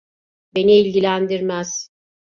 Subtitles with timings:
[0.57, 1.77] Beni ilgilendirmez.